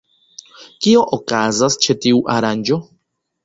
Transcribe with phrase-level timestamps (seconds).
[0.85, 2.83] Kio okazas ĉe tiu aranĝo?